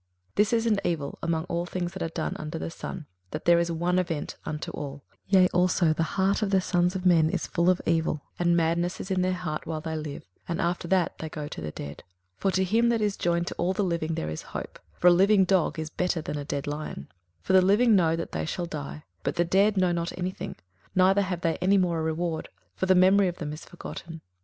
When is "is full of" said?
7.29-7.79